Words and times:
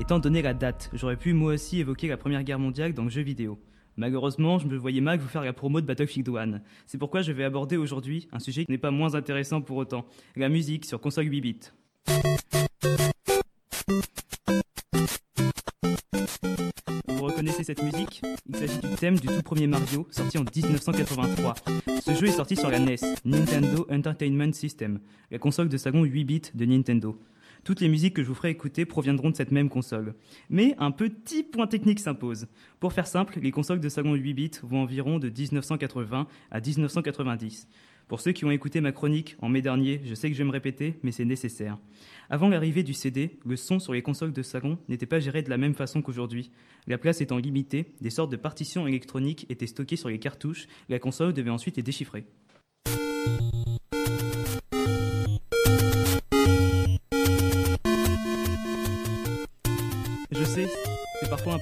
Étant 0.00 0.18
donné 0.18 0.40
la 0.40 0.54
date, 0.54 0.90
j'aurais 0.94 1.18
pu 1.18 1.34
moi 1.34 1.52
aussi 1.52 1.78
évoquer 1.78 2.08
la 2.08 2.16
Première 2.16 2.42
Guerre 2.42 2.58
mondiale 2.58 2.94
dans 2.94 3.04
le 3.04 3.10
jeu 3.10 3.20
vidéo. 3.20 3.60
Malheureusement, 3.98 4.58
je 4.58 4.66
me 4.66 4.76
voyais 4.78 5.02
mal 5.02 5.18
vous 5.18 5.28
faire 5.28 5.44
la 5.44 5.52
promo 5.52 5.82
de 5.82 5.86
Battlefield 5.86 6.26
1. 6.26 6.62
C'est 6.86 6.96
pourquoi 6.96 7.20
je 7.20 7.32
vais 7.32 7.44
aborder 7.44 7.76
aujourd'hui 7.76 8.26
un 8.32 8.38
sujet 8.38 8.64
qui 8.64 8.72
n'est 8.72 8.78
pas 8.78 8.90
moins 8.90 9.14
intéressant 9.14 9.60
pour 9.60 9.76
autant, 9.76 10.06
la 10.36 10.48
musique 10.48 10.86
sur 10.86 11.02
console 11.02 11.26
8 11.26 11.40
bits. 11.42 11.60
Vous 17.06 17.22
reconnaissez 17.22 17.62
cette 17.62 17.82
musique? 17.82 18.22
Il 18.48 18.56
s'agit 18.56 18.80
du 18.80 18.94
thème 18.96 19.18
du 19.18 19.26
tout 19.28 19.42
premier 19.42 19.66
Mario, 19.66 20.08
sorti 20.10 20.38
en 20.38 20.44
1983. 20.44 21.54
Ce 22.02 22.14
jeu 22.14 22.26
est 22.26 22.32
sorti 22.32 22.56
sur 22.56 22.70
la 22.70 22.78
NES, 22.78 22.96
Nintendo 23.26 23.86
Entertainment 23.90 24.54
System, 24.54 25.00
la 25.30 25.38
console 25.38 25.68
de 25.68 25.76
salon 25.76 26.04
8 26.04 26.24
bits 26.24 26.42
de 26.54 26.64
Nintendo. 26.64 27.20
Toutes 27.64 27.80
les 27.80 27.88
musiques 27.88 28.14
que 28.14 28.22
je 28.22 28.28
vous 28.28 28.34
ferai 28.34 28.50
écouter 28.50 28.84
proviendront 28.84 29.30
de 29.30 29.36
cette 29.36 29.50
même 29.50 29.68
console. 29.68 30.14
Mais 30.48 30.74
un 30.78 30.90
petit 30.90 31.42
point 31.42 31.66
technique 31.66 32.00
s'impose. 32.00 32.46
Pour 32.78 32.92
faire 32.92 33.06
simple, 33.06 33.38
les 33.40 33.50
consoles 33.50 33.80
de 33.80 33.88
salon 33.88 34.14
8 34.14 34.34
bits 34.34 34.50
vont 34.62 34.82
environ 34.82 35.18
de 35.18 35.28
1980 35.28 36.26
à 36.50 36.60
1990. 36.60 37.68
Pour 38.08 38.20
ceux 38.20 38.32
qui 38.32 38.44
ont 38.44 38.50
écouté 38.50 38.80
ma 38.80 38.90
chronique 38.90 39.36
en 39.40 39.48
mai 39.48 39.62
dernier, 39.62 40.00
je 40.04 40.16
sais 40.16 40.28
que 40.28 40.34
je 40.34 40.42
vais 40.42 40.48
me 40.48 40.50
répéter, 40.50 40.98
mais 41.04 41.12
c'est 41.12 41.24
nécessaire. 41.24 41.78
Avant 42.28 42.48
l'arrivée 42.48 42.82
du 42.82 42.92
CD, 42.92 43.38
le 43.46 43.54
son 43.54 43.78
sur 43.78 43.92
les 43.92 44.02
consoles 44.02 44.32
de 44.32 44.42
salon 44.42 44.78
n'était 44.88 45.06
pas 45.06 45.20
géré 45.20 45.42
de 45.42 45.50
la 45.50 45.58
même 45.58 45.74
façon 45.74 46.02
qu'aujourd'hui. 46.02 46.50
La 46.88 46.98
place 46.98 47.20
étant 47.20 47.36
limitée, 47.36 47.92
des 48.00 48.10
sortes 48.10 48.32
de 48.32 48.36
partitions 48.36 48.88
électroniques 48.88 49.46
étaient 49.48 49.68
stockées 49.68 49.94
sur 49.94 50.08
les 50.08 50.18
cartouches, 50.18 50.66
la 50.88 50.98
console 50.98 51.32
devait 51.32 51.50
ensuite 51.50 51.76
les 51.76 51.84
déchiffrer. 51.84 52.24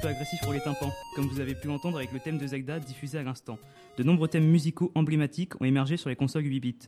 Peu 0.00 0.08
agressif 0.08 0.40
pour 0.42 0.52
les 0.52 0.60
tympans, 0.60 0.92
comme 1.14 1.26
vous 1.26 1.40
avez 1.40 1.54
pu 1.54 1.66
l'entendre 1.66 1.96
avec 1.96 2.12
le 2.12 2.20
thème 2.20 2.38
de 2.38 2.46
Zelda 2.46 2.78
diffusé 2.78 3.18
à 3.18 3.22
l'instant. 3.22 3.58
De 3.96 4.02
nombreux 4.02 4.28
thèmes 4.28 4.46
musicaux 4.46 4.92
emblématiques 4.94 5.60
ont 5.60 5.64
émergé 5.64 5.96
sur 5.96 6.08
les 6.08 6.16
consoles 6.16 6.46
8 6.46 6.60
bits. 6.60 6.78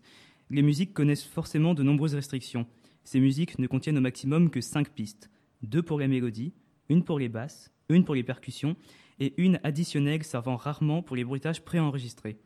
Les 0.50 0.62
musiques 0.62 0.92
connaissent 0.92 1.25
forcément 1.25 1.75
de 1.75 1.83
nombreuses 1.83 2.14
restrictions. 2.14 2.67
Ces 3.05 3.19
musiques 3.19 3.58
ne 3.58 3.67
contiennent 3.67 3.98
au 3.98 4.02
maximum 4.02 4.50
que 4.50 4.61
5 4.61 4.91
pistes. 4.91 5.30
Deux 5.62 5.83
pour 5.83 5.98
les 5.98 6.08
mélodies, 6.08 6.52
une 6.89 7.02
pour 7.02 7.19
les 7.19 7.28
basses, 7.28 7.72
une 7.89 8.05
pour 8.05 8.14
les 8.14 8.22
percussions 8.22 8.77
et 9.19 9.34
une 9.39 9.58
additionnelle 9.64 10.22
servant 10.22 10.56
rarement 10.56 11.02
pour 11.02 11.17
les 11.17 11.24
bruitages 11.24 11.62
préenregistrés. 11.62 12.39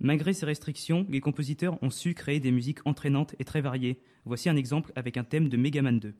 Malgré 0.00 0.32
ces 0.32 0.46
restrictions, 0.46 1.06
les 1.08 1.20
compositeurs 1.20 1.80
ont 1.82 1.90
su 1.90 2.14
créer 2.14 2.40
des 2.40 2.50
musiques 2.50 2.86
entraînantes 2.86 3.34
et 3.38 3.44
très 3.44 3.60
variées. 3.60 4.00
Voici 4.24 4.48
un 4.48 4.56
exemple 4.56 4.92
avec 4.96 5.16
un 5.16 5.24
thème 5.24 5.48
de 5.48 5.56
Mega 5.56 5.82
Man 5.82 5.98
2. 5.98 6.14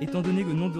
Étant 0.00 0.22
donné, 0.22 0.42
le 0.44 0.54
nom 0.54 0.72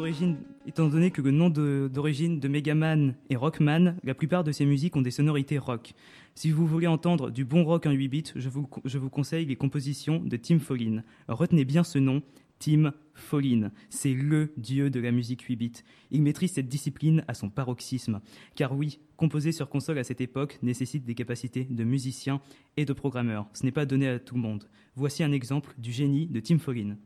étant 0.66 0.88
donné 0.88 1.10
que 1.10 1.20
le 1.20 1.30
nom 1.30 1.50
de- 1.50 1.90
d'origine 1.92 2.40
de, 2.40 2.48
Megaman 2.48 3.14
est 3.28 3.36
Rockman, 3.36 3.96
la 4.02 4.14
plupart 4.14 4.44
de 4.44 4.50
ces 4.50 4.64
musiques 4.64 4.96
ont 4.96 5.02
des 5.02 5.10
sonorités 5.10 5.58
rock. 5.58 5.92
Si 6.34 6.50
vous 6.50 6.66
voulez 6.66 6.86
entendre 6.86 7.30
du 7.30 7.44
bon 7.44 7.62
rock 7.64 7.84
en 7.84 7.90
8 7.90 8.08
bits, 8.08 8.24
je 8.34 8.48
vous, 8.48 8.66
je 8.84 8.96
vous 8.96 9.10
conseille 9.10 9.44
les 9.44 9.56
compositions 9.56 10.20
de 10.20 10.36
Tim 10.38 10.58
Follin. 10.58 11.02
Retenez 11.28 11.66
bien 11.66 11.84
ce 11.84 11.98
nom, 11.98 12.22
Tim 12.58 12.94
Follin. 13.12 13.70
C'est 13.90 14.14
le 14.14 14.52
dieu 14.56 14.88
de 14.88 15.00
la 15.00 15.12
musique 15.12 15.42
8 15.42 15.56
bits. 15.56 15.72
Il 16.10 16.22
maîtrise 16.22 16.52
cette 16.52 16.68
discipline 16.68 17.22
à 17.28 17.34
son 17.34 17.50
paroxysme. 17.50 18.20
Car 18.54 18.74
oui, 18.74 19.00
composer 19.18 19.52
sur 19.52 19.68
console 19.68 19.98
à 19.98 20.04
cette 20.04 20.22
époque 20.22 20.58
nécessite 20.62 21.04
des 21.04 21.14
capacités 21.14 21.64
de 21.68 21.84
musicien 21.84 22.40
et 22.78 22.86
de 22.86 22.92
programmeur. 22.94 23.48
Ce 23.52 23.64
n'est 23.64 23.72
pas 23.72 23.84
donné 23.84 24.08
à 24.08 24.18
tout 24.18 24.34
le 24.34 24.40
monde. 24.40 24.64
Voici 24.96 25.22
un 25.22 25.32
exemple 25.32 25.74
du 25.76 25.92
génie 25.92 26.26
de 26.26 26.40
Tim 26.40 26.58
Follin. 26.58 26.96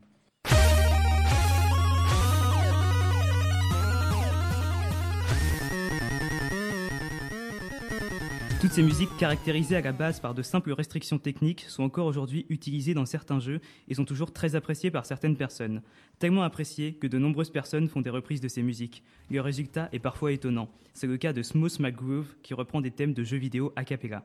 Toutes 8.65 8.73
ces 8.73 8.81
musiques 8.81 9.15
caractérisées 9.19 9.75
à 9.75 9.81
la 9.81 9.91
base 9.91 10.19
par 10.19 10.33
de 10.33 10.41
simples 10.41 10.71
restrictions 10.71 11.19
techniques 11.19 11.65
sont 11.67 11.83
encore 11.83 12.07
aujourd'hui 12.07 12.47
utilisées 12.49 12.95
dans 12.95 13.05
certains 13.05 13.39
jeux 13.39 13.61
et 13.87 13.93
sont 13.93 14.05
toujours 14.05 14.33
très 14.33 14.55
appréciées 14.55 14.89
par 14.89 15.05
certaines 15.05 15.37
personnes. 15.37 15.83
Tellement 16.17 16.41
appréciées 16.41 16.95
que 16.95 17.05
de 17.05 17.19
nombreuses 17.19 17.51
personnes 17.51 17.87
font 17.87 18.01
des 18.01 18.09
reprises 18.09 18.41
de 18.41 18.47
ces 18.47 18.63
musiques. 18.63 19.03
Le 19.29 19.39
résultat 19.39 19.87
est 19.91 19.99
parfois 19.99 20.31
étonnant. 20.31 20.67
C'est 20.95 21.05
le 21.05 21.17
cas 21.17 21.31
de 21.31 21.43
Smooth 21.43 21.79
McGroove 21.79 22.37
qui 22.41 22.55
reprend 22.55 22.81
des 22.81 22.89
thèmes 22.89 23.13
de 23.13 23.23
jeux 23.23 23.37
vidéo 23.37 23.71
a 23.75 23.85
cappella. 23.85 24.23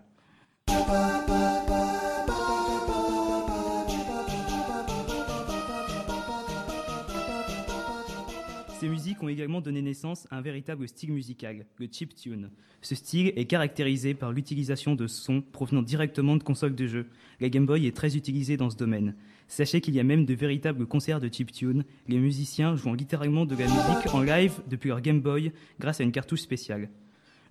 Ces 8.80 8.88
musiques 8.88 9.22
ont 9.22 9.28
également 9.28 9.60
donné 9.60 9.82
naissance 9.82 10.26
à 10.30 10.38
un 10.38 10.40
véritable 10.40 10.88
style 10.88 11.12
musical, 11.12 11.66
le 11.76 11.86
chiptune. 11.92 12.48
Ce 12.80 12.94
style 12.94 13.30
est 13.36 13.44
caractérisé 13.44 14.14
par 14.14 14.32
l'utilisation 14.32 14.94
de 14.94 15.06
sons 15.06 15.42
provenant 15.42 15.82
directement 15.82 16.34
de 16.34 16.42
consoles 16.42 16.74
de 16.74 16.86
jeux. 16.86 17.06
La 17.40 17.50
Game 17.50 17.66
Boy 17.66 17.86
est 17.86 17.94
très 17.94 18.16
utilisée 18.16 18.56
dans 18.56 18.70
ce 18.70 18.78
domaine. 18.78 19.16
Sachez 19.48 19.82
qu'il 19.82 19.94
y 19.94 20.00
a 20.00 20.02
même 20.02 20.24
de 20.24 20.32
véritables 20.32 20.86
concerts 20.86 21.20
de 21.20 21.28
chiptune, 21.28 21.84
les 22.08 22.16
musiciens 22.16 22.74
jouant 22.74 22.94
littéralement 22.94 23.44
de 23.44 23.54
la 23.54 23.66
musique 23.66 24.14
en 24.14 24.22
live 24.22 24.62
depuis 24.66 24.88
leur 24.88 25.02
Game 25.02 25.20
Boy 25.20 25.52
grâce 25.78 26.00
à 26.00 26.04
une 26.04 26.12
cartouche 26.12 26.40
spéciale. 26.40 26.88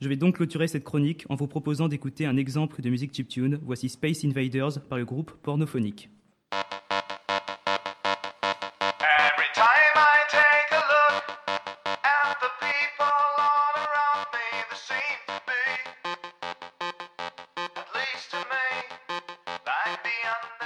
Je 0.02 0.10
vais 0.10 0.18
donc 0.18 0.38
clôturer 0.38 0.68
cette 0.68 0.84
chronique 0.84 1.28
en 1.30 1.36
vous 1.36 1.46
proposant 1.46 1.90
d'écouter 1.90 2.26
un 2.26 2.38
exemple 2.38 2.82
de 2.82 2.90
musique 2.90 3.14
chiptune. 3.14 3.60
Voici 3.62 3.88
Space 3.88 4.26
Invaders 4.26 4.82
par 4.90 4.98
le 4.98 5.06
groupe 5.06 5.32
Pornophonique. 5.44 6.10
up. 20.30 20.59